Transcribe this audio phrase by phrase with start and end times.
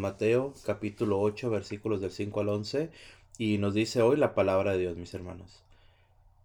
[0.00, 2.90] Mateo capítulo 8 versículos del 5 al 11
[3.38, 5.62] y nos dice hoy la palabra de Dios, mis hermanos.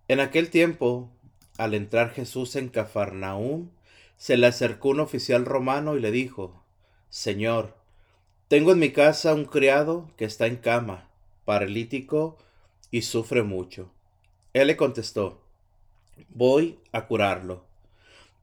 [0.07, 1.09] En aquel tiempo,
[1.57, 3.69] al entrar Jesús en Cafarnaúm,
[4.17, 6.63] se le acercó un oficial romano y le dijo,
[7.09, 7.73] Señor,
[8.47, 11.09] tengo en mi casa un criado que está en cama,
[11.43, 12.37] paralítico
[12.91, 13.91] y sufre mucho.
[14.53, 15.41] Él le contestó,
[16.29, 17.65] voy a curarlo.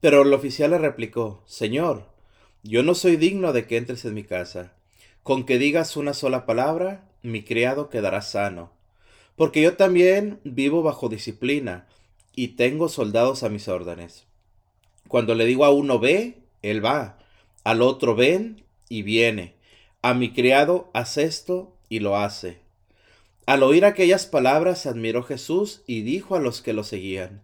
[0.01, 2.05] Pero el oficial le replicó, Señor,
[2.61, 4.73] yo no soy digno de que entres en mi casa.
[5.23, 8.71] Con que digas una sola palabra, mi criado quedará sano.
[9.37, 11.87] Porque yo también vivo bajo disciplina
[12.35, 14.25] y tengo soldados a mis órdenes.
[15.07, 17.17] Cuando le digo a uno ve, él va.
[17.63, 19.53] Al otro ven y viene.
[20.01, 22.57] A mi criado haz esto y lo hace.
[23.45, 27.41] Al oír aquellas palabras admiró Jesús y dijo a los que lo seguían,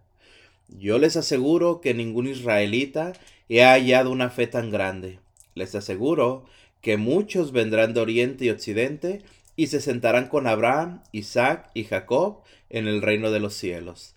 [0.68, 3.14] Yo les aseguro que ningún israelita
[3.48, 5.18] he hallado una fe tan grande.
[5.54, 6.44] Les aseguro
[6.80, 9.22] que muchos vendrán de oriente y occidente
[9.56, 14.14] y se sentarán con Abraham, Isaac y Jacob en el reino de los cielos.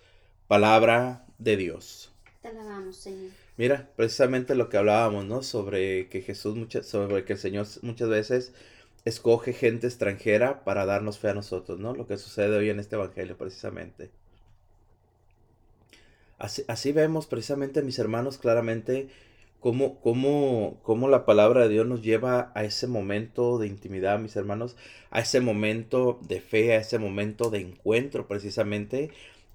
[0.47, 2.13] Palabra de Dios.
[2.41, 3.31] Te alabamos, Señor.
[3.57, 5.43] Mira, precisamente lo que hablábamos, ¿no?
[5.43, 8.53] Sobre que Jesús, muchas, sobre que el Señor muchas veces
[9.05, 11.93] escoge gente extranjera para darnos fe a nosotros, ¿no?
[11.93, 14.09] Lo que sucede hoy en este Evangelio, precisamente.
[16.39, 19.09] Así, así vemos precisamente, mis hermanos, claramente
[19.63, 24.35] cómo, cómo, cómo la palabra de Dios nos lleva a ese momento de intimidad, mis
[24.35, 24.75] hermanos,
[25.09, 29.11] a ese momento de fe, a ese momento de encuentro, precisamente,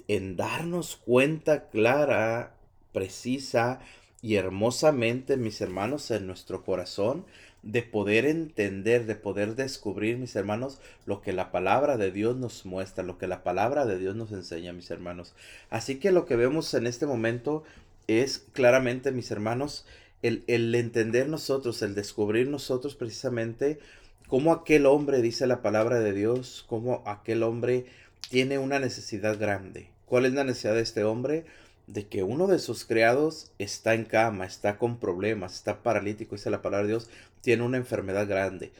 [0.09, 2.55] en darnos cuenta clara,
[2.93, 3.81] precisa
[4.23, 7.27] y hermosamente, mis hermanos, en nuestro corazón,
[7.63, 12.65] de poder entender, de poder descubrir, mis hermanos, lo que la palabra de Dios nos
[12.65, 15.35] muestra, lo que la palabra de Dios nos enseña, mis hermanos.
[15.69, 17.63] Así que lo que vemos en este momento
[18.09, 19.87] es claramente, mis hermanos,
[20.23, 23.79] el, el entender nosotros, el descubrir nosotros precisamente
[24.27, 27.87] cómo aquel hombre, dice la palabra de Dios, cómo aquel hombre
[28.29, 29.91] tiene una necesidad grande.
[30.07, 31.45] ¿Cuál es la necesidad de este hombre?
[31.87, 36.51] De que uno de sus criados está en cama, está con problemas, está paralítico, dice
[36.51, 38.73] la palabra de Dios, tiene una enfermedad grande.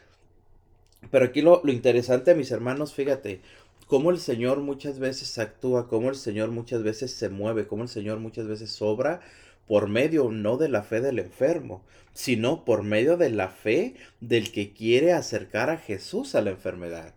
[1.11, 3.41] Pero aquí lo, lo interesante, mis hermanos, fíjate,
[3.89, 7.89] cómo el Señor muchas veces actúa, cómo el Señor muchas veces se mueve, cómo el
[7.89, 9.21] Señor muchas veces obra
[9.67, 11.83] por medio no de la fe del enfermo,
[12.13, 17.15] sino por medio de la fe del que quiere acercar a Jesús a la enfermedad.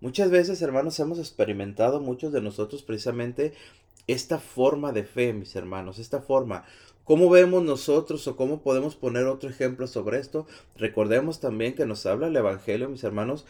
[0.00, 3.52] Muchas veces, hermanos, hemos experimentado muchos de nosotros precisamente
[4.06, 6.64] esta forma de fe, mis hermanos, esta forma.
[7.04, 10.46] ¿Cómo vemos nosotros o cómo podemos poner otro ejemplo sobre esto?
[10.76, 13.46] Recordemos también que nos habla el Evangelio, mis hermanos,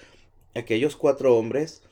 [0.55, 1.83] aquellos cuatro hombres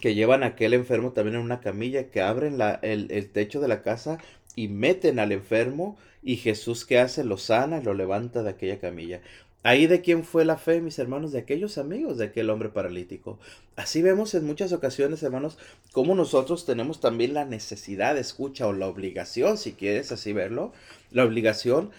[0.00, 3.60] que llevan a aquel enfermo también en una camilla, que abren la, el, el, techo
[3.60, 4.18] de la casa
[4.56, 8.78] y meten al enfermo y Jesús que hace lo sana y lo levanta de aquella
[8.78, 9.20] camilla.
[9.66, 13.38] Ahí de quién fue la fe, mis hermanos, de aquellos amigos de aquel hombre paralítico.
[13.76, 15.56] Así vemos en muchas ocasiones, hermanos,
[15.90, 20.74] cómo nosotros tenemos también la necesidad, escucha, o la obligación, si quieres así verlo,
[21.10, 21.92] la obligación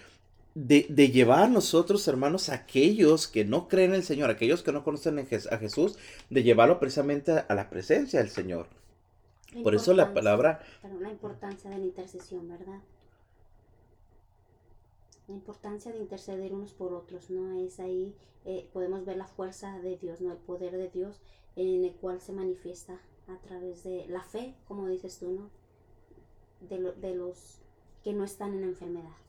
[0.56, 4.72] de, de, llevar nosotros, hermanos, a aquellos que no creen en el Señor, aquellos que
[4.72, 5.98] no conocen a Jesús,
[6.30, 8.66] de llevarlo precisamente a la presencia del Señor.
[9.62, 10.62] Por eso la palabra...
[10.80, 12.80] Pero la importancia de la intercesión, ¿verdad?
[15.28, 17.60] La importancia de interceder unos por otros, ¿no?
[17.60, 18.14] Es ahí,
[18.46, 20.32] eh, podemos ver la fuerza de Dios, ¿no?
[20.32, 21.20] El poder de Dios
[21.56, 25.50] en el cual se manifiesta a través de la fe, como dices tú, ¿no?
[26.66, 27.58] De, lo, de los
[28.02, 29.25] que no están en la enfermedad.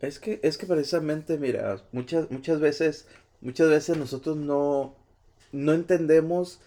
[0.00, 3.06] Es que, es que precisamente, mira, muchas, muchas veces,
[3.40, 4.94] muchas veces nosotros no,
[5.52, 6.60] no entendemos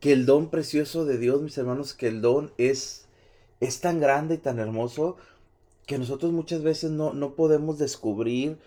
[0.00, 3.06] que el don precioso de Dios, mis hermanos, que el don es,
[3.60, 5.16] es tan grande y tan hermoso
[5.86, 8.58] que nosotros muchas veces no, no podemos descubrir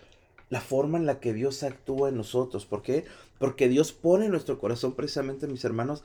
[0.50, 2.66] la forma en la que Dios actúa en nosotros.
[2.66, 3.04] ¿Por qué?
[3.38, 6.02] Porque Dios pone en nuestro corazón precisamente, mis hermanos,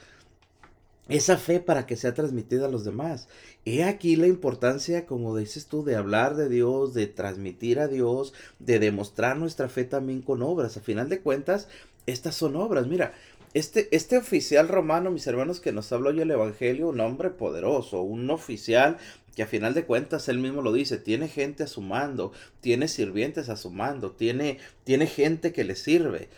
[1.09, 3.27] esa fe para que sea transmitida a los demás.
[3.65, 8.33] He aquí la importancia, como dices tú, de hablar de Dios, de transmitir a Dios,
[8.59, 10.77] de demostrar nuestra fe también con obras.
[10.77, 11.67] A final de cuentas,
[12.05, 12.87] estas son obras.
[12.87, 13.13] Mira,
[13.53, 18.01] este, este oficial romano, mis hermanos, que nos habló hoy el Evangelio, un hombre poderoso,
[18.01, 18.97] un oficial
[19.35, 22.87] que a final de cuentas él mismo lo dice, tiene gente a su mando, tiene
[22.87, 26.29] sirvientes a su mando, tiene, tiene gente que le sirve.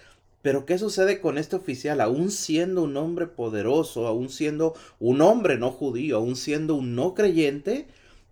[0.45, 1.99] Pero ¿qué sucede con este oficial?
[2.01, 7.15] Aún siendo un hombre poderoso, aún siendo un hombre no judío, aún siendo un no
[7.15, 7.87] creyente,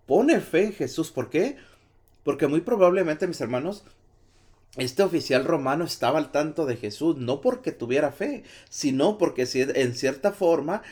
[0.05, 1.09] pone fe en Jesús.
[1.09, 1.55] ¿Por qué?
[2.23, 3.83] Porque muy probablemente, mis hermanos,
[4.77, 9.95] este oficial romano estaba al tanto de Jesús, no porque tuviera fe, sino porque en
[9.95, 10.83] cierta forma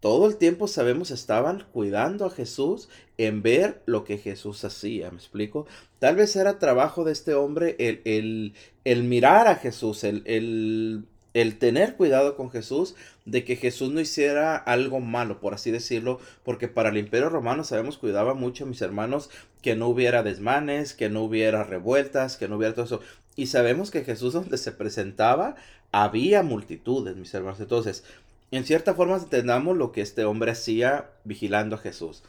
[0.00, 2.88] todo el tiempo sabemos estaban cuidando a Jesús
[3.18, 5.66] en ver lo que Jesús hacía, ¿me explico?
[5.98, 8.54] Tal vez era trabajo de este hombre el, el,
[8.84, 12.94] el mirar a Jesús, el, el, el, tener cuidado con Jesús,
[13.24, 17.64] de que Jesús no hiciera algo malo, por así decirlo, porque para el imperio romano
[17.64, 19.30] sabemos cuidaba mucho, mis hermanos,
[19.62, 23.00] que no hubiera desmanes, que no hubiera revueltas, que no hubiera todo eso.
[23.34, 25.56] Y sabemos que Jesús donde se presentaba
[25.92, 27.60] había multitudes, mis hermanos.
[27.60, 28.04] Entonces,
[28.50, 32.22] en cierta forma entendamos lo que este hombre hacía vigilando a Jesús.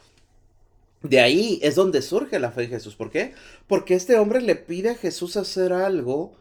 [1.02, 2.96] De ahí es donde surge la fe en Jesús.
[2.96, 3.34] ¿Por qué?
[3.68, 6.34] Porque este hombre le pide a Jesús hacer algo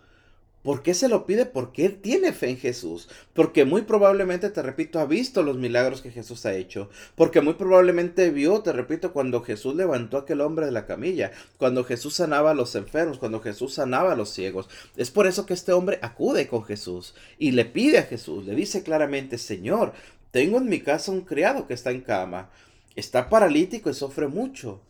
[0.67, 1.45] ¿Por qué se lo pide?
[1.45, 3.07] Porque él tiene fe en Jesús.
[3.33, 6.89] Porque muy probablemente, te repito, ha visto los milagros que Jesús ha hecho.
[7.15, 11.31] Porque muy probablemente vio, te repito, cuando Jesús levantó a aquel hombre de la camilla.
[11.55, 13.17] Cuando Jesús sanaba a los enfermos.
[13.17, 14.67] Cuando Jesús sanaba a los ciegos.
[14.97, 17.15] Es por eso que este hombre acude con Jesús.
[17.39, 18.43] Y le pide a Jesús.
[18.43, 19.93] Le dice claramente, Señor,
[20.31, 22.49] tengo en mi casa un criado que está en cama.
[22.97, 24.81] Está paralítico y sufre mucho.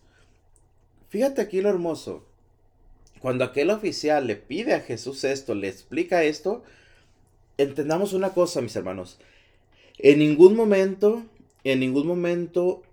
[1.10, 2.26] Fíjate aquí lo hermoso
[3.20, 6.64] cuando aquel oficial le pide a Jesús esto, le explica esto,
[7.58, 9.20] entendamos una cosa, mis hermanos.
[9.98, 11.24] En ningún momento,
[11.64, 12.84] en ningún momento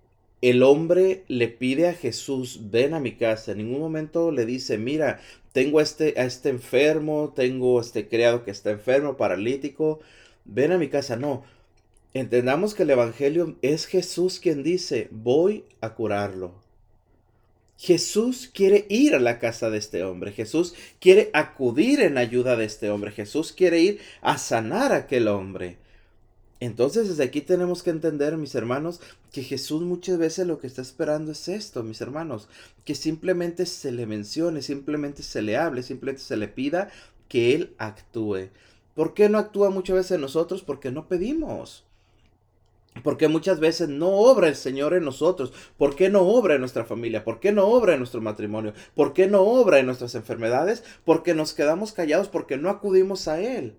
[0.40, 3.52] el hombre le pide a Jesús, ven a mi casa.
[3.52, 5.20] En ningún momento le dice, mira,
[5.52, 10.00] tengo a este, a este enfermo, tengo este criado que está enfermo, paralítico,
[10.44, 11.16] ven a mi casa.
[11.16, 11.44] No,
[12.12, 16.63] entendamos que el Evangelio es Jesús quien dice, voy a curarlo.
[17.76, 20.32] Jesús quiere ir a la casa de este hombre.
[20.32, 23.10] Jesús quiere acudir en ayuda de este hombre.
[23.10, 25.78] Jesús quiere ir a sanar a aquel hombre.
[26.60, 29.00] Entonces desde aquí tenemos que entender, mis hermanos,
[29.32, 32.48] que Jesús muchas veces lo que está esperando es esto, mis hermanos,
[32.84, 36.90] que simplemente se le mencione, simplemente se le hable, simplemente se le pida
[37.28, 38.48] que Él actúe.
[38.94, 40.62] ¿Por qué no actúa muchas veces nosotros?
[40.62, 41.84] Porque no pedimos.
[43.02, 45.52] Porque muchas veces no obra el Señor en nosotros.
[45.76, 47.24] ¿Por qué no obra en nuestra familia?
[47.24, 48.72] ¿Por qué no obra en nuestro matrimonio?
[48.94, 50.84] ¿Por qué no obra en nuestras enfermedades?
[51.04, 53.76] Porque nos quedamos callados, porque no acudimos a Él.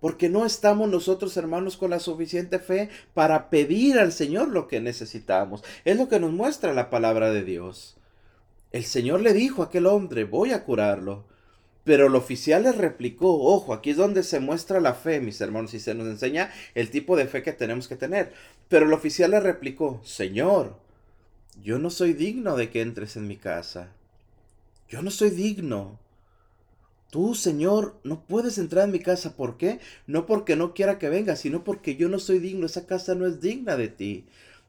[0.00, 4.80] Porque no estamos nosotros, hermanos, con la suficiente fe para pedir al Señor lo que
[4.80, 5.62] necesitamos.
[5.84, 7.96] Es lo que nos muestra la palabra de Dios.
[8.72, 11.24] El Señor le dijo a aquel hombre, voy a curarlo.
[11.84, 15.74] Pero el oficial le replicó, ojo, aquí es donde se muestra la fe, mis hermanos,
[15.74, 18.32] y se nos enseña el tipo de fe que tenemos que tener.
[18.68, 20.78] Pero el oficial le replicó, Señor,
[21.62, 23.92] yo no soy digno de que entres en mi casa.
[24.88, 25.98] Yo no soy digno.
[27.10, 29.36] Tú, Señor, no puedes entrar en mi casa.
[29.36, 29.78] ¿Por qué?
[30.06, 32.66] No porque no quiera que vengas, sino porque yo no soy digno.
[32.66, 34.24] Esa casa no es digna de ti.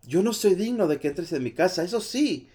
[0.06, 1.84] Yo no soy digno de que entres en mi casa.
[1.84, 2.50] Eso sí.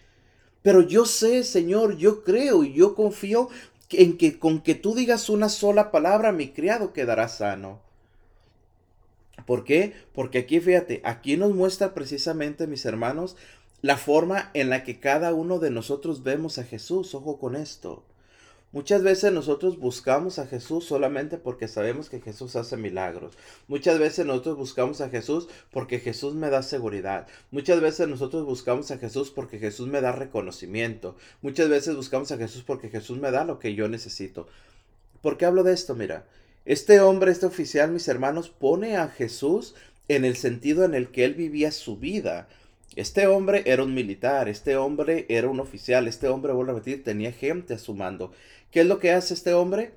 [0.63, 3.49] Pero yo sé, Señor, yo creo y yo confío
[3.93, 7.81] en que con que tú digas una sola palabra, mi criado quedará sano.
[9.47, 9.95] ¿Por qué?
[10.13, 13.37] Porque aquí, fíjate, aquí nos muestra precisamente, mis hermanos,
[13.83, 17.15] la forma en la que cada uno de nosotros vemos a Jesús.
[17.15, 18.05] Ojo con esto.
[18.73, 23.37] Muchas veces nosotros buscamos a Jesús solamente porque sabemos que Jesús hace milagros.
[23.67, 27.27] Muchas veces nosotros buscamos a Jesús porque Jesús me da seguridad.
[27.51, 31.17] Muchas veces nosotros buscamos a Jesús porque Jesús me da reconocimiento.
[31.43, 34.47] Muchas veces buscamos a Jesús porque Jesús me da lo que yo necesito.
[35.21, 35.97] ¿Por qué hablo de esto?
[35.97, 36.27] Mira,
[36.65, 39.75] este hombre, este oficial, mis hermanos, pone a Jesús
[40.07, 42.49] en el sentido en el que él vivía su vida.
[42.97, 47.05] Este hombre era un militar, este hombre era un oficial, este hombre, vuelvo a repetir,
[47.05, 48.33] tenía gente a su mando.
[48.71, 49.95] ¿Qué es lo que hace este hombre?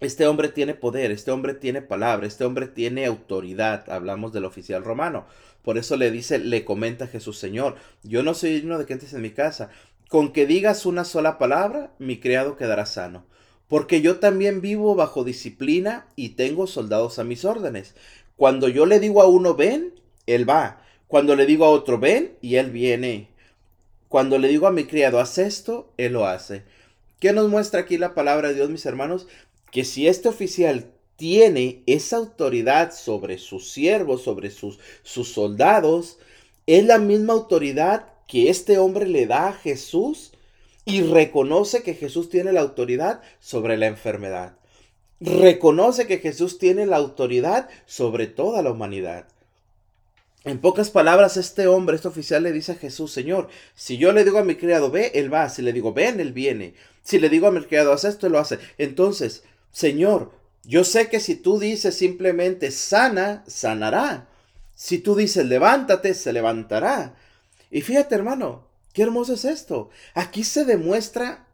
[0.00, 3.90] Este hombre tiene poder, este hombre tiene palabra, este hombre tiene autoridad.
[3.90, 5.26] Hablamos del oficial romano.
[5.62, 8.92] Por eso le dice, le comenta a Jesús, Señor, yo no soy digno de que
[8.92, 9.70] entres en mi casa.
[10.08, 13.24] Con que digas una sola palabra, mi criado quedará sano.
[13.68, 17.94] Porque yo también vivo bajo disciplina y tengo soldados a mis órdenes.
[18.36, 19.94] Cuando yo le digo a uno ven,
[20.26, 20.82] él va.
[21.06, 23.28] Cuando le digo a otro ven, y él viene.
[24.08, 26.64] Cuando le digo a mi criado haz esto, él lo hace.
[27.20, 29.26] ¿Qué nos muestra aquí la palabra de Dios, mis hermanos?
[29.72, 36.18] Que si este oficial tiene esa autoridad sobre sus siervos, sobre sus, sus soldados,
[36.66, 40.32] es la misma autoridad que este hombre le da a Jesús
[40.84, 44.56] y reconoce que Jesús tiene la autoridad sobre la enfermedad.
[45.20, 49.26] Reconoce que Jesús tiene la autoridad sobre toda la humanidad.
[50.44, 54.24] En pocas palabras, este hombre, este oficial le dice a Jesús, Señor, si yo le
[54.24, 55.48] digo a mi criado, ve, él va.
[55.48, 56.74] Si le digo, ven, él viene.
[57.08, 58.58] Si le digo a mi criado, haz esto, lo hace.
[58.76, 60.30] Entonces, Señor,
[60.62, 64.28] yo sé que si tú dices simplemente sana, sanará.
[64.74, 67.14] Si tú dices levántate, se levantará.
[67.70, 69.88] Y fíjate, hermano, qué hermoso es esto.
[70.12, 71.46] Aquí se demuestra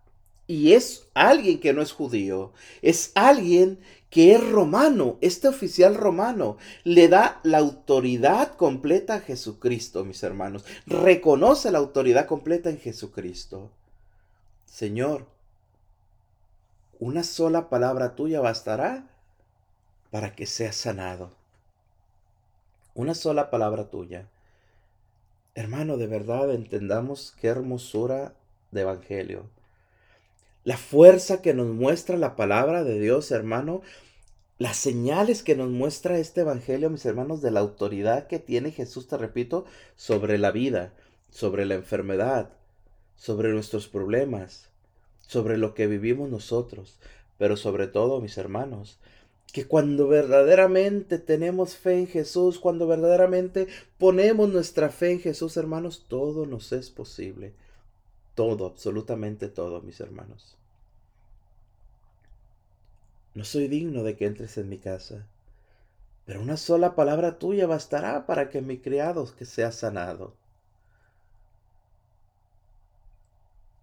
[0.48, 3.78] y es alguien que no es judío, es alguien
[4.10, 10.64] que es romano, este oficial romano le da la autoridad completa a Jesucristo, mis hermanos.
[10.86, 13.70] Reconoce la autoridad completa en Jesucristo.
[14.66, 15.32] Señor,
[17.04, 19.06] una sola palabra tuya bastará
[20.10, 21.32] para que sea sanado.
[22.94, 24.26] Una sola palabra tuya.
[25.54, 28.32] Hermano, de verdad entendamos qué hermosura
[28.70, 29.50] de evangelio.
[30.64, 33.82] La fuerza que nos muestra la palabra de Dios, hermano,
[34.56, 39.08] las señales que nos muestra este Evangelio, mis hermanos, de la autoridad que tiene Jesús,
[39.08, 40.94] te repito, sobre la vida,
[41.28, 42.48] sobre la enfermedad,
[43.14, 44.70] sobre nuestros problemas,
[45.26, 46.98] sobre lo que vivimos nosotros,
[47.38, 48.98] pero sobre todo, mis hermanos,
[49.52, 56.06] que cuando verdaderamente tenemos fe en Jesús, cuando verdaderamente ponemos nuestra fe en Jesús, hermanos,
[56.08, 57.54] todo nos es posible.
[58.34, 60.56] Todo, absolutamente todo, mis hermanos.
[63.34, 65.26] No soy digno de que entres en mi casa,
[66.24, 70.34] pero una sola palabra tuya bastará para que mi criado que sea sanado.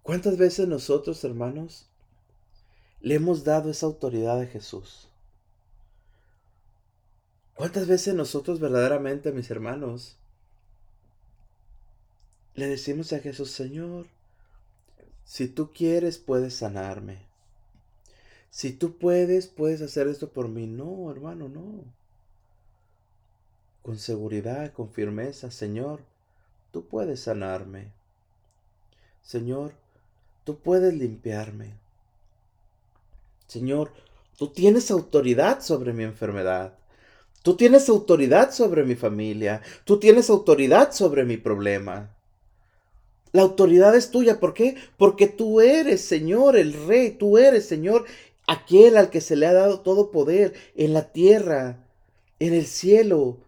[0.02, 1.86] ¿Cuántas veces nosotros, hermanos,
[3.00, 5.08] le hemos dado esa autoridad a Jesús?
[7.54, 10.16] ¿Cuántas veces nosotros verdaderamente, mis hermanos,
[12.54, 14.06] le decimos a Jesús, Señor,
[15.24, 17.18] si tú quieres, puedes sanarme.
[18.50, 20.66] Si tú puedes, puedes hacer esto por mí.
[20.66, 21.84] No, hermano, no.
[23.82, 26.00] Con seguridad, con firmeza, Señor,
[26.70, 27.92] tú puedes sanarme.
[29.22, 29.72] Señor,
[30.44, 31.74] tú puedes limpiarme.
[33.46, 33.92] Señor,
[34.38, 36.74] tú tienes autoridad sobre mi enfermedad.
[37.42, 39.62] Tú tienes autoridad sobre mi familia.
[39.84, 42.16] Tú tienes autoridad sobre mi problema.
[43.32, 44.38] La autoridad es tuya.
[44.38, 44.76] ¿Por qué?
[44.96, 47.10] Porque tú eres, Señor, el Rey.
[47.10, 48.04] Tú eres, Señor,
[48.46, 51.84] aquel al que se le ha dado todo poder en la tierra,
[52.38, 53.38] en el cielo,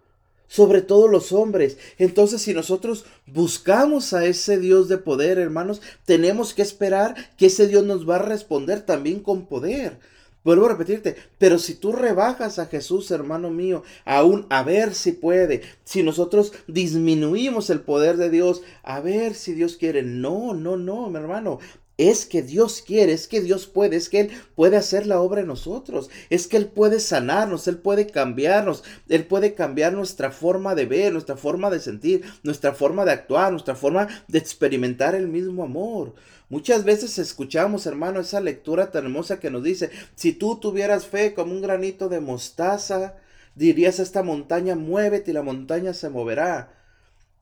[0.46, 1.78] sobre todos los hombres.
[1.98, 7.66] Entonces, si nosotros buscamos a ese Dios de poder, hermanos, tenemos que esperar que ese
[7.68, 9.98] Dios nos va a responder también con poder.
[10.44, 15.12] Vuelvo a repetirte, pero si tú rebajas a Jesús, hermano mío, aún a ver si
[15.12, 20.76] puede, si nosotros disminuimos el poder de Dios, a ver si Dios quiere, no, no,
[20.76, 21.60] no, mi hermano,
[21.96, 25.42] es que Dios quiere, es que Dios puede, es que Él puede hacer la obra
[25.42, 30.74] en nosotros, es que Él puede sanarnos, Él puede cambiarnos, Él puede cambiar nuestra forma
[30.74, 35.28] de ver, nuestra forma de sentir, nuestra forma de actuar, nuestra forma de experimentar el
[35.28, 36.14] mismo amor.
[36.48, 41.34] Muchas veces escuchamos, hermano, esa lectura tan hermosa que nos dice, si tú tuvieras fe
[41.34, 43.16] como un granito de mostaza,
[43.54, 46.83] dirías a esta montaña, muévete y la montaña se moverá.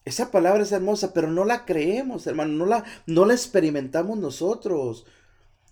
[0.04, 5.06] Esa palabra es hermosa, pero no la creemos, hermano, no la, no la experimentamos nosotros.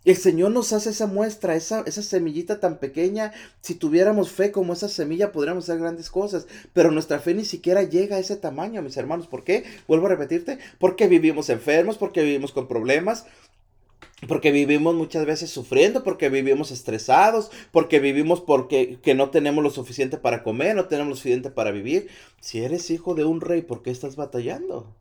[0.04, 3.32] El Señor nos hace esa muestra, esa, esa semillita tan pequeña.
[3.60, 6.46] Si tuviéramos fe como esa semilla, podríamos hacer grandes cosas.
[6.72, 9.26] Pero nuestra fe ni siquiera llega a ese tamaño, mis hermanos.
[9.26, 9.64] ¿Por qué?
[9.86, 10.58] Vuelvo a repetirte.
[10.78, 13.26] Porque vivimos enfermos, porque vivimos con problemas,
[14.28, 19.70] porque vivimos muchas veces sufriendo, porque vivimos estresados, porque vivimos porque que no tenemos lo
[19.70, 22.08] suficiente para comer, no tenemos lo suficiente para vivir.
[22.40, 24.94] Si eres hijo de un rey, ¿por qué estás batallando?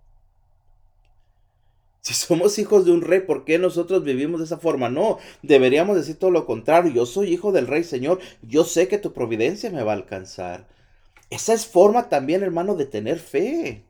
[2.01, 4.89] Si somos hijos de un rey, ¿por qué nosotros vivimos de esa forma?
[4.89, 6.91] No, deberíamos decir todo lo contrario.
[6.91, 8.19] Yo soy hijo del rey, Señor.
[8.41, 10.67] Yo sé que tu providencia me va a alcanzar.
[11.29, 13.83] Esa es forma también, hermano, de tener fe.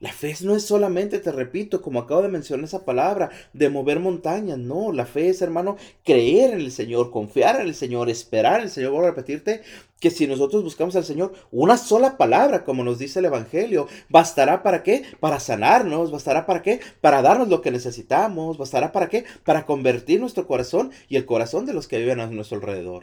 [0.00, 3.98] La fe no es solamente, te repito, como acabo de mencionar esa palabra, de mover
[3.98, 4.56] montañas.
[4.56, 8.66] No, la fe es, hermano, creer en el Señor, confiar en el Señor, esperar en
[8.66, 8.92] el Señor.
[8.92, 9.62] Voy a repetirte
[9.98, 14.62] que si nosotros buscamos al Señor, una sola palabra, como nos dice el Evangelio, bastará
[14.62, 15.02] para qué?
[15.18, 16.78] Para sanarnos, bastará para qué?
[17.00, 19.24] Para darnos lo que necesitamos, bastará para qué?
[19.44, 23.02] Para convertir nuestro corazón y el corazón de los que viven a nuestro alrededor.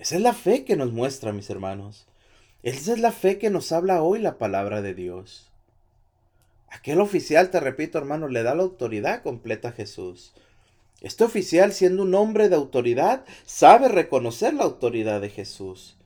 [0.00, 2.06] Esa es la fe que nos muestra, mis hermanos.
[2.62, 5.50] Esa es la fe que nos habla hoy la palabra de Dios.
[6.68, 10.34] Aquel oficial, te repito hermano, le da la autoridad completa a Jesús.
[11.00, 15.96] Este oficial, siendo un hombre de autoridad, sabe reconocer la autoridad de Jesús.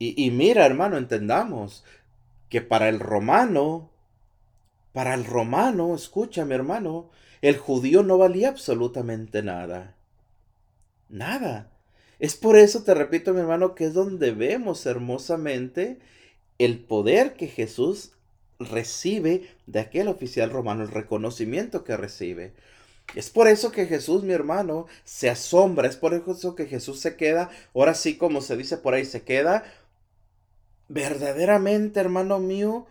[0.00, 1.84] Y, mira, hermano, entendamos
[2.48, 3.90] que para el romano,
[4.92, 7.10] para el romano, escúchame, hermano,
[7.42, 9.96] el judío no valía absolutamente nada.
[11.08, 11.72] Nada.
[12.18, 15.98] Es por eso, te repito, mi hermano, que es donde vemos hermosamente
[16.58, 18.12] el poder que Jesús
[18.58, 22.52] recibe de aquel oficial romano, el reconocimiento que recibe.
[23.14, 27.16] Es por eso que Jesús, mi hermano, se asombra, es por eso que Jesús se
[27.16, 29.64] queda, ahora sí como se dice por ahí, se queda
[30.88, 32.86] verdaderamente, hermano mío,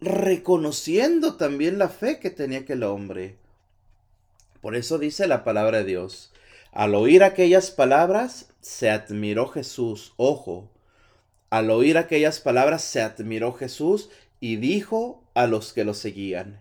[0.00, 3.36] reconociendo también la fe que tenía aquel hombre.
[4.60, 6.30] Por eso dice la palabra de Dios.
[6.74, 10.12] Al oír aquellas palabras, se admiró Jesús.
[10.16, 10.72] Ojo,
[11.48, 16.60] al oír aquellas palabras, se admiró Jesús y dijo a los que lo seguían.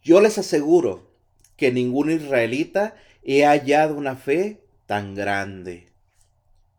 [0.00, 1.10] Yo les aseguro
[1.56, 2.94] que ningún israelita
[3.24, 5.88] he hallado una fe tan grande.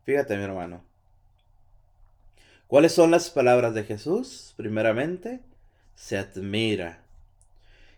[0.04, 0.82] Fíjate, mi hermano.
[2.66, 4.54] ¿Cuáles son las palabras de Jesús?
[4.56, 5.40] Primeramente,
[5.94, 7.02] se admira.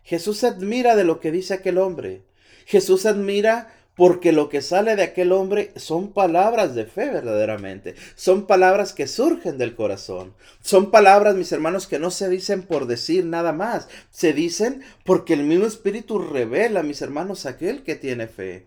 [0.03, 2.23] Jesús se admira de lo que dice aquel hombre.
[2.65, 8.47] Jesús admira porque lo que sale de aquel hombre son palabras de fe verdaderamente, son
[8.47, 13.25] palabras que surgen del corazón, son palabras, mis hermanos, que no se dicen por decir
[13.25, 18.65] nada más, se dicen porque el mismo Espíritu revela, mis hermanos, aquel que tiene fe.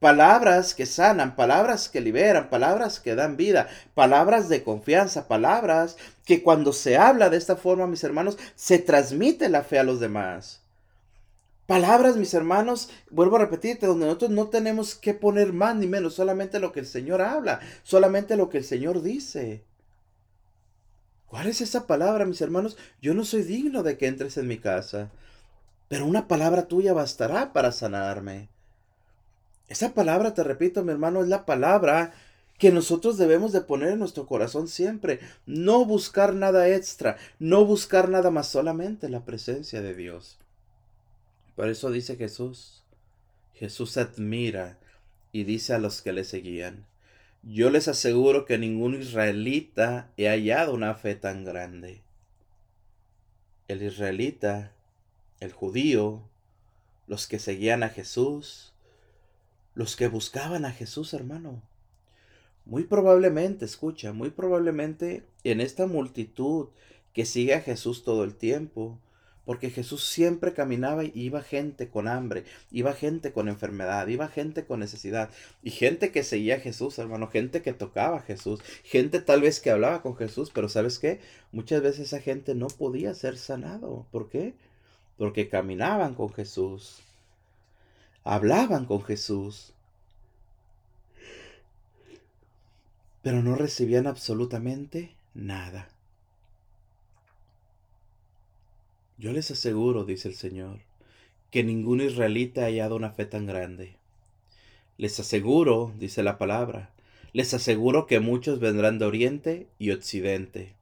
[0.00, 6.44] Palabras que sanan, palabras que liberan, palabras que dan vida, palabras de confianza, palabras que
[6.44, 10.60] cuando se habla de esta forma, mis hermanos, se transmite la fe a los demás.
[11.68, 16.14] Palabras, mis hermanos, vuelvo a repetirte, donde nosotros no tenemos que poner más ni menos,
[16.14, 19.62] solamente lo que el Señor habla, solamente lo que el Señor dice.
[21.26, 22.78] ¿Cuál es esa palabra, mis hermanos?
[23.02, 25.10] Yo no soy digno de que entres en mi casa,
[25.88, 28.48] pero una palabra tuya bastará para sanarme.
[29.68, 32.14] Esa palabra, te repito, mi hermano, es la palabra
[32.56, 35.20] que nosotros debemos de poner en nuestro corazón siempre.
[35.44, 40.38] No buscar nada extra, no buscar nada más, solamente la presencia de Dios.
[41.58, 42.84] Por eso dice Jesús.
[43.52, 44.78] Jesús admira
[45.32, 46.86] y dice a los que le seguían,
[47.42, 52.00] yo les aseguro que ningún israelita he hallado una fe tan grande.
[53.66, 54.70] El israelita,
[55.40, 56.22] el judío,
[57.08, 58.72] los que seguían a Jesús,
[59.74, 61.60] los que buscaban a Jesús, hermano.
[62.66, 66.68] Muy probablemente, escucha, muy probablemente en esta multitud
[67.12, 69.00] que sigue a Jesús todo el tiempo,
[69.48, 74.66] porque Jesús siempre caminaba y iba gente con hambre, iba gente con enfermedad, iba gente
[74.66, 75.30] con necesidad.
[75.62, 79.60] Y gente que seguía a Jesús, hermano, gente que tocaba a Jesús, gente tal vez
[79.60, 81.20] que hablaba con Jesús, pero ¿sabes qué?
[81.50, 84.04] Muchas veces esa gente no podía ser sanado.
[84.12, 84.52] ¿Por qué?
[85.16, 86.98] Porque caminaban con Jesús,
[88.24, 89.72] hablaban con Jesús,
[93.22, 95.88] pero no recibían absolutamente nada.
[99.18, 100.78] Yo les aseguro, dice el Señor,
[101.50, 103.96] que ningún israelita ha hallado una fe tan grande.
[104.96, 106.90] Les aseguro, dice la palabra,
[107.32, 110.74] les aseguro que muchos vendrán de oriente y occidente,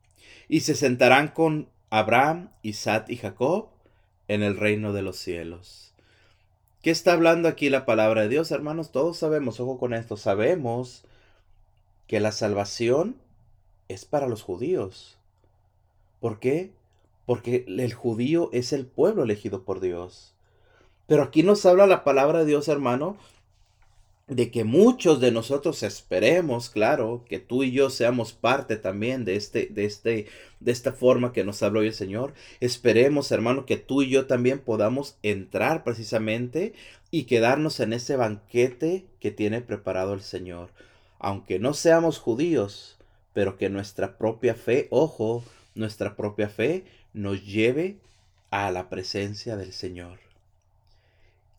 [0.49, 3.69] y se sentarán con Abraham, Isaac y Jacob
[4.29, 5.95] en el reino de los cielos.
[6.83, 8.93] ¿Qué está hablando aquí la palabra de Dios, hermanos?
[8.93, 11.05] Todos sabemos, ojo con esto, sabemos
[12.07, 13.17] que la salvación
[13.89, 15.17] es para los judíos.
[16.21, 16.76] ¿Por qué?
[17.27, 20.33] Porque el judío es el pueblo elegido por Dios.
[21.07, 23.17] Pero aquí nos habla la palabra de Dios, hermano,
[24.29, 29.37] de que muchos de nosotros esperemos, claro, que tú y yo seamos parte también de
[29.37, 30.27] este, de este,
[30.59, 32.35] de esta forma que nos habló hoy el Señor.
[32.59, 36.75] Esperemos, hermano, que tú y yo también podamos entrar precisamente
[37.13, 40.71] y quedarnos en ese banquete que tiene preparado el Señor.
[41.21, 42.99] Aunque no seamos judíos,
[43.33, 45.45] pero que nuestra propia fe, ojo,
[45.77, 46.85] nuestra propia fe
[47.17, 47.97] nos lleve
[48.51, 50.19] a la presencia del Señor.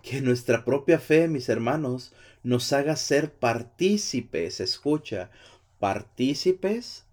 [0.03, 5.31] Que nuestra propia fe, mis hermanos, nos haga ser partícipes, escucha,
[5.79, 7.05] partícipes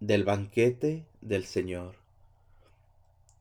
[0.00, 1.96] del banquete del Señor.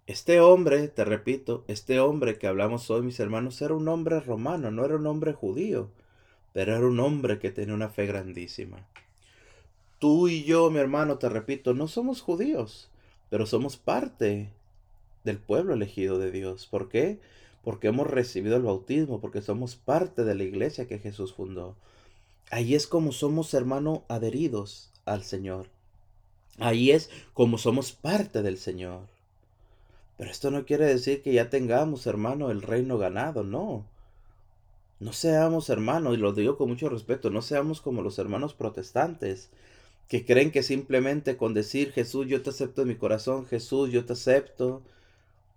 [0.08, 4.72] Este hombre, te repito, este hombre que hablamos hoy, mis hermanos, era un hombre romano,
[4.72, 5.90] no era un hombre judío,
[6.52, 8.86] pero era un hombre que tenía una fe grandísima.
[10.00, 12.90] Tú y yo, mi hermano, te repito, no somos judíos,
[13.30, 14.50] pero somos parte
[15.24, 16.68] del pueblo elegido de Dios.
[16.68, 17.20] ¿Por qué?
[17.64, 21.76] Porque hemos recibido el bautismo, porque somos parte de la iglesia que Jesús fundó.
[22.50, 25.68] Ahí es como somos, hermano, adheridos al Señor.
[26.60, 29.02] Ahí es como somos parte del Señor.
[30.18, 33.86] Pero esto no quiere decir que ya tengamos, hermano, el reino ganado, no.
[35.00, 39.52] No seamos, hermano, y lo digo con mucho respeto, no seamos como los hermanos protestantes,
[40.08, 44.06] que creen que simplemente con decir Jesús, yo te acepto en mi corazón, Jesús, yo
[44.06, 44.82] te acepto,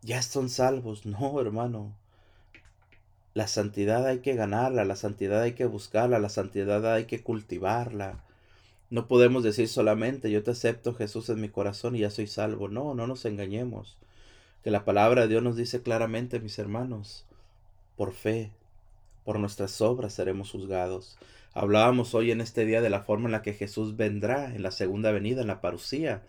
[0.03, 1.07] ya son salvos.
[1.07, 1.95] No, hermano.
[3.33, 8.25] La santidad hay que ganarla, la santidad hay que buscarla, la santidad hay que cultivarla.
[8.91, 12.69] No podemos decir solamente yo te acepto Jesús en mi corazón y ya soy salvo.
[12.69, 13.97] No, no nos engañemos.
[14.65, 17.25] Que la palabra de Dios nos dice claramente, mis hermanos,
[17.97, 18.51] por fe,
[19.25, 21.17] por nuestras obras seremos juzgados.
[21.53, 24.71] Hablábamos hoy en este día de la forma en la que Jesús vendrá en la
[24.71, 26.23] segunda venida, en la parucía.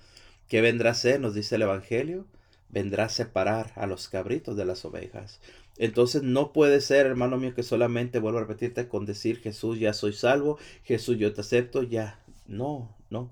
[0.47, 1.19] ¿Qué vendrá a ser?
[1.19, 2.25] Nos dice el Evangelio.
[2.69, 5.39] vendrá a separar a los cabritos de las ovejas.
[5.77, 9.93] Entonces no puede ser, hermano mío, que solamente vuelvo a repetirte con decir Jesús ya
[9.93, 12.19] soy salvo, Jesús yo te acepto, ya.
[12.47, 13.29] No, no.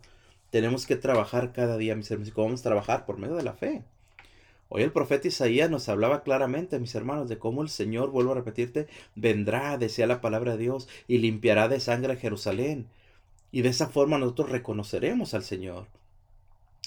[0.51, 2.33] Tenemos que trabajar cada día, mis hermanos.
[2.33, 3.05] ¿Cómo vamos a trabajar?
[3.05, 3.83] Por medio de la fe.
[4.69, 8.35] Hoy el profeta Isaías nos hablaba claramente, mis hermanos, de cómo el Señor, vuelvo a
[8.35, 12.87] repetirte, vendrá, decía la palabra de Dios, y limpiará de sangre a Jerusalén.
[13.51, 15.87] Y de esa forma nosotros reconoceremos al Señor.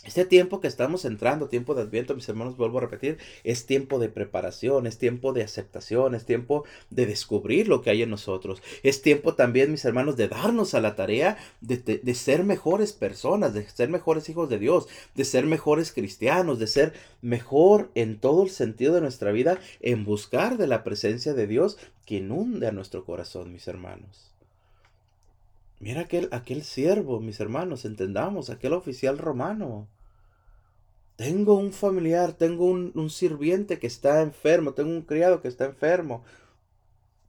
[0.04, 4.00] Este tiempo que estamos entrando, tiempo de adviento, mis hermanos, vuelvo a repetir, es tiempo
[4.00, 8.62] de preparación, es tiempo de aceptación, es tiempo de descubrir lo que hay en nosotros.
[8.82, 13.54] Es tiempo también, mis hermanos, de darnos a la tarea de, de, ser mejores personas,
[13.54, 18.42] de ser mejores hijos de Dios, de ser mejores cristianos, de ser mejor en todo
[18.42, 22.72] el sentido de nuestra vida, en buscar de la presencia de Dios que inunde a
[22.72, 24.31] nuestro corazón, mis hermanos.
[25.82, 29.88] Mira aquel, aquel siervo, mis hermanos, entendamos, aquel oficial romano.
[31.16, 35.64] Tengo un familiar, tengo un, un, sirviente que está enfermo, tengo un criado que está
[35.64, 36.22] enfermo.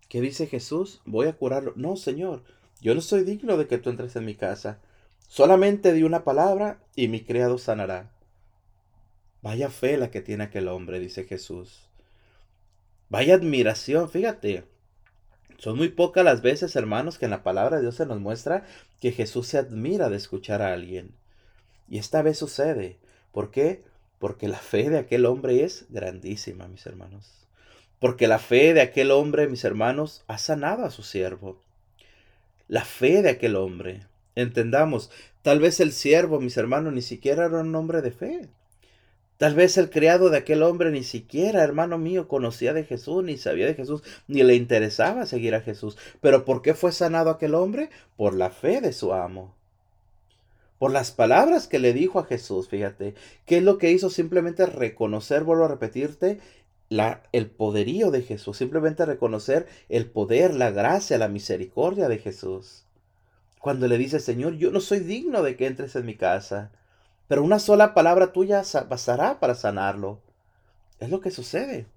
[0.07, 1.01] ¿Qué dice Jesús?
[1.03, 1.73] Voy a curarlo.
[1.77, 2.43] No, Señor,
[2.79, 4.79] yo no soy digno de que tú entres en mi casa.
[5.27, 8.11] Solamente di una palabra y mi criado sanará.
[9.41, 11.89] Vaya fe la que tiene aquel hombre, dice Jesús.
[13.09, 14.65] Vaya admiración, fíjate.
[15.57, 18.65] Son muy pocas las veces, hermanos, que en la palabra de Dios se nos muestra
[18.99, 21.11] que Jesús se admira de escuchar a alguien.
[21.87, 22.97] Y esta vez sucede.
[23.31, 23.83] ¿Por qué?
[24.19, 27.31] Porque la fe de aquel hombre es grandísima, mis hermanos.
[27.99, 31.61] Porque la fe de aquel hombre, mis hermanos, ha sanado a su siervo.
[32.67, 34.05] La fe de aquel hombre.
[34.35, 38.49] Entendamos, tal vez el siervo, mis hermanos, ni siquiera era un hombre de fe.
[39.37, 43.37] Tal vez el criado de aquel hombre ni siquiera, hermano mío, conocía de Jesús, ni
[43.37, 45.97] sabía de Jesús, ni le interesaba seguir a Jesús.
[46.21, 47.89] Pero ¿por qué fue sanado aquel hombre?
[48.15, 49.55] Por la fe de su amo.
[50.77, 53.15] Por las palabras que le dijo a Jesús, fíjate.
[53.45, 54.09] ¿Qué es lo que hizo?
[54.09, 56.39] Simplemente reconocer, vuelvo a repetirte,
[56.89, 58.57] la, el poderío de Jesús.
[58.57, 62.85] Simplemente reconocer el poder, la gracia, la misericordia de Jesús.
[63.59, 66.71] Cuando le dice, Señor, yo no soy digno de que entres en mi casa
[67.33, 70.21] pero una sola palabra tuya bastará para sanarlo.
[70.99, 71.87] Es lo que sucede.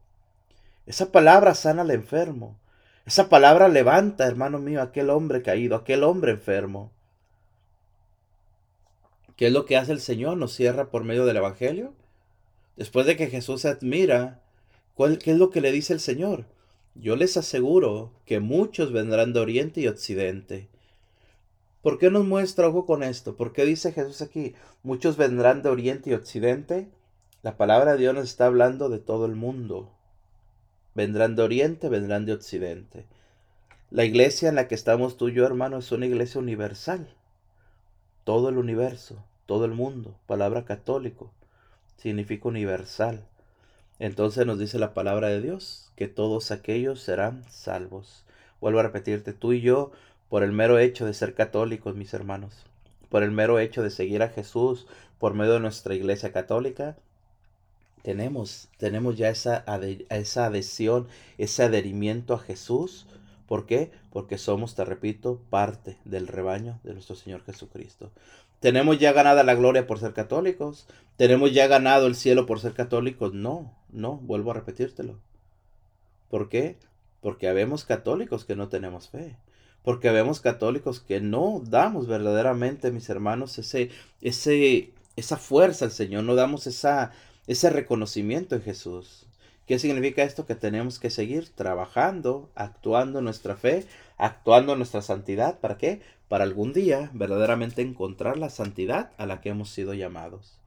[0.86, 2.58] Esa palabra sana al enfermo.
[3.04, 6.90] Esa palabra levanta, hermano mío, aquel hombre caído, aquel hombre enfermo.
[9.36, 10.38] ¿Qué es lo que hace el Señor?
[10.38, 11.92] Nos cierra por medio del Evangelio.
[12.78, 14.40] Después de que Jesús se admira,
[14.96, 16.46] ¿qué es lo que le dice el Señor?
[16.94, 20.70] Yo les aseguro que muchos vendrán de oriente y occidente
[21.86, 23.36] ¿Por qué nos muestra ojo con esto?
[23.36, 24.56] ¿Por qué dice Jesús aquí?
[24.82, 26.88] Muchos vendrán de oriente y occidente.
[27.42, 29.88] La palabra de Dios nos está hablando de todo el mundo.
[30.96, 33.06] Vendrán de oriente, vendrán de occidente.
[33.92, 37.06] La iglesia en la que estamos tú y yo, hermano, es una iglesia universal.
[38.24, 40.16] Todo el universo, todo el mundo.
[40.26, 41.30] Palabra católico
[41.98, 43.24] significa universal.
[44.00, 48.24] Entonces nos dice la palabra de Dios que todos aquellos serán salvos.
[48.60, 49.92] Vuelvo a repetirte, tú y yo
[50.28, 52.64] por el mero hecho de ser católicos, mis hermanos,
[53.08, 54.86] por el mero hecho de seguir a Jesús
[55.18, 56.96] por medio de nuestra iglesia católica,
[58.02, 59.64] tenemos, tenemos ya esa,
[60.10, 61.08] esa adhesión,
[61.38, 63.06] ese adherimiento a Jesús.
[63.48, 63.90] ¿Por qué?
[64.12, 68.12] Porque somos, te repito, parte del rebaño de nuestro Señor Jesucristo.
[68.60, 70.86] ¿Tenemos ya ganada la gloria por ser católicos?
[71.16, 73.32] ¿Tenemos ya ganado el cielo por ser católicos?
[73.34, 75.18] No, no, vuelvo a repetírtelo.
[76.30, 76.76] ¿Por qué?
[77.20, 79.36] Porque habemos católicos que no tenemos fe
[79.86, 86.24] porque vemos católicos que no damos verdaderamente, mis hermanos, ese, ese, esa fuerza al Señor,
[86.24, 87.12] no damos esa,
[87.46, 89.26] ese reconocimiento en Jesús.
[89.64, 90.44] ¿Qué significa esto?
[90.44, 95.60] Que tenemos que seguir trabajando, actuando nuestra fe, actuando nuestra santidad.
[95.60, 96.02] ¿Para qué?
[96.26, 100.58] Para algún día verdaderamente encontrar la santidad a la que hemos sido llamados.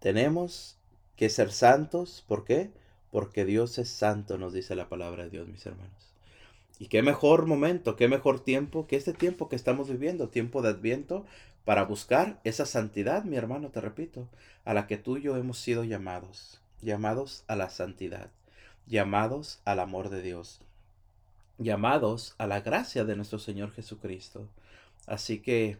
[0.00, 0.76] Tenemos
[1.16, 2.26] que ser santos.
[2.28, 2.72] ¿Por qué?
[3.10, 6.09] Porque Dios es santo, nos dice la palabra de Dios, mis hermanos.
[6.80, 10.70] Y qué mejor momento, qué mejor tiempo que este tiempo que estamos viviendo, tiempo de
[10.70, 11.26] adviento,
[11.66, 14.30] para buscar esa santidad, mi hermano, te repito,
[14.64, 18.30] a la que tú y yo hemos sido llamados, llamados a la santidad,
[18.86, 20.62] llamados al amor de Dios,
[21.58, 24.48] llamados a la gracia de nuestro Señor Jesucristo.
[25.06, 25.76] Así que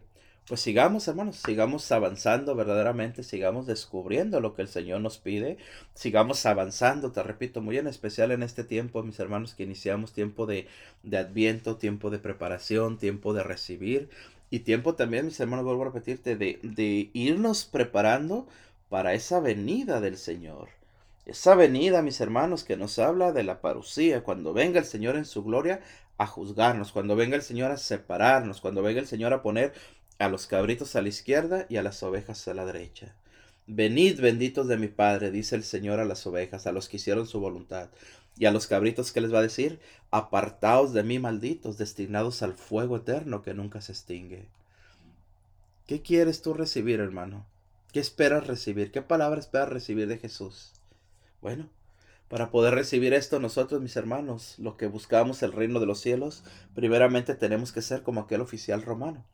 [0.47, 5.57] pues sigamos, hermanos, sigamos avanzando verdaderamente, sigamos descubriendo lo que el Señor nos pide,
[5.93, 10.45] sigamos avanzando, te repito, muy en especial en este tiempo, mis hermanos, que iniciamos tiempo
[10.45, 10.67] de,
[11.03, 14.09] de adviento, tiempo de preparación, tiempo de recibir
[14.49, 18.45] y tiempo también, mis hermanos, vuelvo a repetirte, de, de irnos preparando
[18.89, 20.67] para esa venida del Señor.
[21.25, 25.23] Esa venida, mis hermanos, que nos habla de la parucía, cuando venga el Señor en
[25.25, 25.79] su gloria
[26.17, 29.73] a juzgarnos, cuando venga el Señor a separarnos, cuando venga el Señor a poner
[30.21, 33.15] a los cabritos a la izquierda y a las ovejas a la derecha.
[33.65, 37.25] Venid benditos de mi Padre, dice el Señor a las ovejas, a los que hicieron
[37.25, 37.89] su voluntad.
[38.37, 39.79] Y a los cabritos, ¿qué les va a decir?
[40.11, 44.47] Apartaos de mí, malditos, destinados al fuego eterno que nunca se extingue.
[45.87, 47.45] ¿Qué quieres tú recibir, hermano?
[47.91, 48.91] ¿Qué esperas recibir?
[48.91, 50.71] ¿Qué palabra esperas recibir de Jesús?
[51.41, 51.67] Bueno,
[52.29, 56.43] para poder recibir esto nosotros, mis hermanos, lo que buscamos el reino de los cielos,
[56.75, 59.25] primeramente tenemos que ser como aquel oficial romano.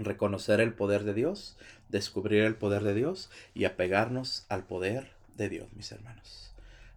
[0.00, 1.56] Reconocer el poder de Dios,
[1.88, 6.52] descubrir el poder de Dios y apegarnos al poder de Dios, mis hermanos.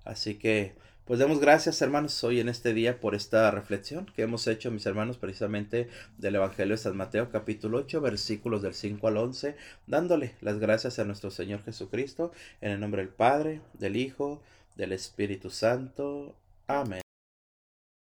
[0.06, 0.74] Así que
[1.06, 4.86] pues demos gracias, hermanos, hoy en este día por esta reflexión que hemos hecho, mis
[4.86, 10.36] hermanos, precisamente del Evangelio de San Mateo, capítulo 8, versículos del 5 al 11, dándole
[10.40, 14.42] las gracias a nuestro Señor Jesucristo, en el nombre del Padre, del Hijo,
[14.78, 16.38] del Espíritu Santo.
[16.68, 17.03] Amén.